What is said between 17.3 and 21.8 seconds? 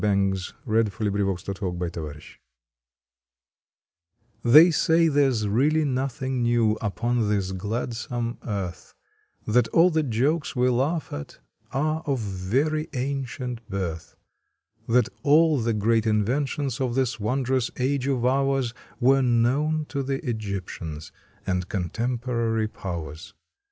drous age of ours Were known to the Egyptians and